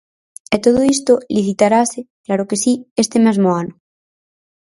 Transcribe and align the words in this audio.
E 0.55 0.57
todo 0.65 0.79
isto 0.95 1.13
licitarase 1.37 1.99
-claro 2.05 2.47
que 2.49 2.57
si- 2.63 2.81
este 3.03 3.17
mesmo 3.25 3.49
ano. 3.61 3.73